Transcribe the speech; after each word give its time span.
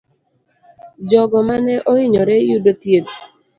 Jogo 1.09 1.37
mane 1.47 1.75
oinyore 1.91 2.35
yudo 2.47 2.71
thieth. 2.81 3.15